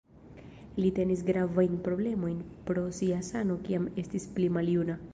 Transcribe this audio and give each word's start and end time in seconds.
Li 0.83 0.89
tenis 0.99 1.21
gravajn 1.27 1.77
problemojn 1.89 2.41
pro 2.71 2.89
sia 3.03 3.23
sano 3.31 3.63
kiam 3.69 3.89
estis 4.07 4.31
pli 4.37 4.53
maljuna. 4.59 5.03